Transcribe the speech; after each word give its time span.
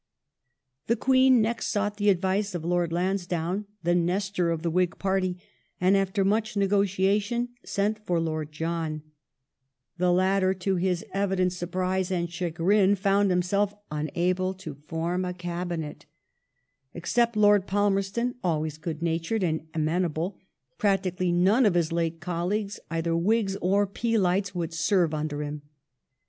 2 0.87 0.93
The 0.93 0.95
Queen 0.99 1.43
next 1.43 1.67
sought 1.67 1.97
the 1.97 2.09
advice 2.09 2.55
of 2.55 2.65
Lord 2.65 2.89
Lansdownc— 2.89 3.65
the 3.83 3.93
Nestor 3.93 4.49
of 4.49 4.63
the 4.63 4.71
Whig 4.71 4.97
party, 4.97 5.37
and 5.79 5.95
after 5.95 6.25
much 6.25 6.57
negotiation 6.57 7.49
sent 7.63 7.99
for 8.03 8.19
Lord 8.19 8.51
John, 8.51 9.03
The 9.99 10.11
latter, 10.11 10.55
to 10.55 10.77
his 10.77 11.05
evident 11.13 11.53
surprise 11.53 12.09
and 12.11 12.31
chagrin, 12.31 12.95
found 12.95 13.29
himself 13.29 13.75
unable 13.91 14.55
to 14.55 14.73
form 14.87 15.23
a 15.23 15.35
Cabinet 15.35 16.07
Except 16.95 17.35
Lord 17.37 17.67
Palmerston, 17.67 18.33
always 18.43 18.79
good 18.79 19.03
natured 19.03 19.43
and 19.43 19.67
amenable, 19.75 20.39
practically 20.79 21.31
none 21.31 21.63
of 21.63 21.75
his 21.75 21.91
late 21.91 22.19
colleagues, 22.19 22.79
either 22.89 23.15
Whigs 23.15 23.55
or 23.57 23.85
Peelites, 23.85 24.55
would 24.55 24.73
sei*ve 24.73 25.15
under 25.15 25.43
him. 25.43 25.61